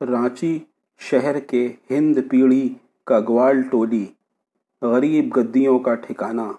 [0.00, 0.58] رانچی
[0.98, 4.06] شہر کے ہند پیڑھی کا گوال ٹولی،
[4.82, 6.52] غریب گدیوں کا ٹھکانہ۔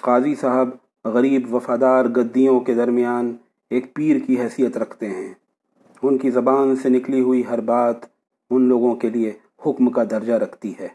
[0.00, 0.68] قاضی صاحب
[1.04, 3.36] غریب وفادار گدیوں کے درمیان
[3.70, 5.34] ایک پیر کی حیثیت رکھتے ہیں۔
[6.02, 7.96] ان کی زبان سے نکلی ہوئی ہر بات
[8.50, 9.32] ان لوگوں کے لیے
[9.66, 10.88] حکم کا درجہ رکھتی ہے۔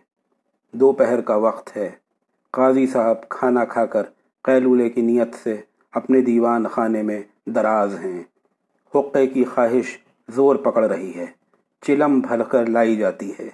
[0.72, 1.90] دوپہر کا وقت ہے۔
[2.52, 4.04] قاضی صاحب کھانا کھا کر
[4.44, 5.56] قیلولے کی نیت سے
[5.92, 8.24] اپنے دیوان خانے میں دراز ہیں۔
[8.96, 9.98] حقے کی خواہش
[10.30, 11.47] زور پکڑ رہی ہے۔
[11.82, 13.50] چلم بھر کر لائی جاتی ہے۔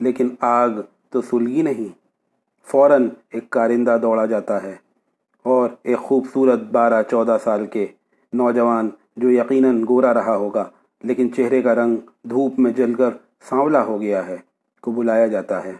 [0.00, 0.70] لیکن آگ
[1.10, 1.88] تو سلگی نہیں،
[2.66, 4.76] فوراً ایک کارندہ دوڑا جاتا ہے
[5.42, 7.86] اور ایک خوبصورت بارہ چودہ سال کے
[8.32, 10.64] نوجوان جو یقیناً گورا رہا ہوگا،
[11.02, 13.10] لیکن چہرے کا رنگ دھوپ میں جل کر
[13.48, 14.36] سانولا ہو گیا ہے،
[14.80, 15.72] کو بلایا جاتا ہے۔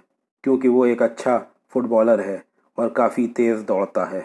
[0.43, 2.39] کیونکہ وہ ایک اچھا فٹ بالر ہے
[2.75, 4.21] اور کافی تیز دوڑتا ہے۔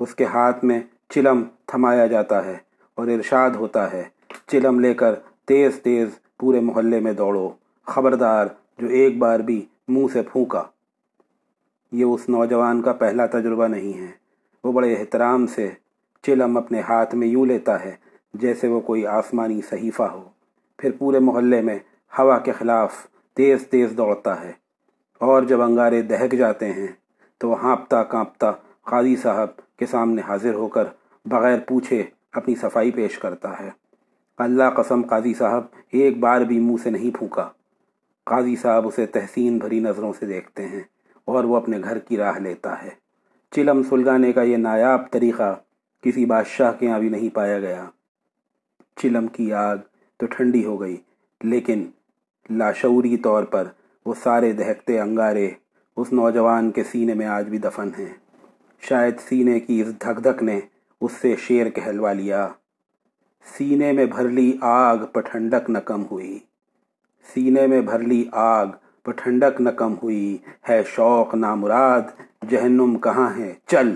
[0.00, 2.56] اس کے ہاتھ میں چلم تھمایا جاتا ہے
[2.94, 4.04] اور ارشاد ہوتا ہے،
[4.46, 6.08] چلم لے کر تیز تیز
[6.40, 7.50] پورے محلے میں دوڑو۔
[7.86, 8.46] خبردار،
[8.78, 10.62] جو ایک بار بھی منہ سے پھونکا۔
[11.92, 14.06] یہ اس نوجوان کا پہلا تجربہ نہیں ہے۔
[14.64, 15.70] وہ بڑے احترام سے
[16.22, 17.96] چلم اپنے ہاتھ میں یوں لیتا ہے
[18.34, 20.28] جیسے وہ کوئی آسمانی صحیفہ ہو۔
[20.78, 21.78] پھر پورے محلے میں
[22.18, 24.52] ہوا کے خلاف تیز تیز دوڑتا ہے۔
[25.18, 26.88] اور جب انگارے دہک جاتے ہیں،
[27.38, 28.52] تو وہ ہانپتا کانپتا
[28.82, 30.84] قاضی صاحب کے سامنے حاضر ہو کر
[31.24, 32.02] بغیر پوچھے
[32.32, 33.70] اپنی صفائی پیش کرتا ہے۔
[34.40, 37.48] اللہ قسم قاضی صاحب، ایک بار بھی منہ سے نہیں پھونکا۔
[38.24, 40.80] قاضی صاحب اسے تحسین بھری نظروں سے دیکھتے ہیں
[41.24, 42.88] اور وہ اپنے گھر کی راہ لیتا ہے۔
[43.50, 45.60] چلم سلگانے کا یہ نایاب طریقہ
[46.02, 47.84] کسی بادشاہ کے یہاں بھی نہیں پایا گیا۔
[48.96, 49.76] چلم کی آگ
[50.16, 50.96] تو ٹھنڈی ہو گئی،
[51.42, 51.86] لیکن
[52.50, 53.68] لاشعوری طور پر
[54.06, 55.50] وہ سارے دہکتے انگارے
[55.96, 58.12] اس نوجوان کے سینے میں آج بھی دفن ہیں۔
[58.80, 60.60] شاید سینے کی اس دھک دھک نے
[61.00, 62.48] اس سے شیر کہلوا لیا۔
[63.44, 66.38] سینے میں بھر لی آگ پٹھنڈک نہ کم ہوئی۔
[67.34, 68.66] سینے میں بھر لی آگ
[69.02, 70.38] پٹھنڈک نہ کم ہوئی۔
[70.68, 72.00] ہے شوق نامراد،
[72.50, 73.94] جہنم کہاں ہے؟ چل۔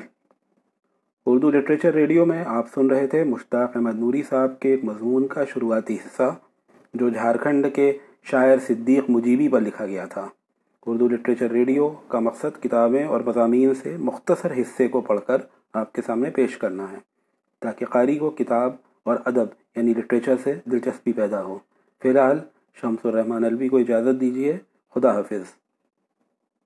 [1.27, 5.27] اردو لٹریچر ریڈیو میں آپ سن رہے تھے مشتاق احمد نوری صاحب کے ایک مضمون
[5.27, 6.35] کا شروعاتی حصہ،
[6.95, 10.29] جو جھارکھنڈ کے شاعر صدیق مجیبی پر لکھا گیا تھا۔
[10.87, 15.37] اردو لٹریچر ریڈیو کا مقصد کتابیں اور مضامین سے مختصر حصے کو پڑھ کر
[15.73, 16.99] آپ کے سامنے پیش کرنا ہے،
[17.61, 18.73] تاکہ قاری کو کتاب
[19.05, 21.59] اور ادب یعنی لٹریچر سے دلچسپی پیدا ہو۔
[22.03, 22.39] فی الحال،
[22.75, 24.59] شمس الرحمٰن الوی کو اجازت دیجیے
[24.95, 25.64] خدا حافظ۔